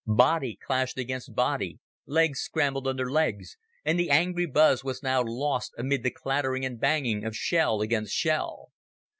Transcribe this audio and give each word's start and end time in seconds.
Body 0.07 0.57
clashed 0.65 0.97
against 0.97 1.35
body, 1.35 1.77
legs 2.07 2.39
scrambled 2.39 2.87
under 2.87 3.11
legs, 3.11 3.55
and 3.85 3.99
the 3.99 4.09
angry 4.09 4.47
buzz 4.47 4.83
was 4.83 5.03
now 5.03 5.21
lost 5.23 5.75
amid 5.77 6.01
the 6.01 6.09
clattering 6.09 6.65
and 6.65 6.79
banging 6.79 7.23
of 7.23 7.35
shell 7.35 7.81
against 7.81 8.11
shell. 8.11 8.71